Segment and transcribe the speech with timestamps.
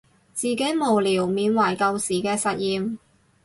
[0.33, 2.97] 自己無聊緬懷舊時嘅實驗